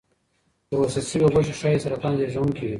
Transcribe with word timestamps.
پروسس 0.71 1.05
شوې 1.11 1.27
غوښې 1.33 1.53
ښایي 1.59 1.83
سرطان 1.83 2.13
زېږونکي 2.19 2.61
وي. 2.65 2.69